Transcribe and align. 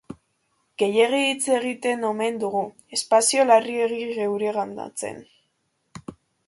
Gehiegi 0.83 1.19
hitz 1.25 1.49
egiten 1.57 2.07
omen 2.13 2.41
dugu, 2.45 2.63
espazio 2.99 3.47
larregi 3.51 4.01
geureganatzen. 4.19 5.25